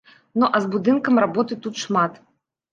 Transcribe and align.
Ну 0.43 0.47
а 0.59 0.61
з 0.63 0.69
будынкам 0.77 1.21
работы 1.25 1.61
тут 1.69 1.75
шмат. 1.85 2.21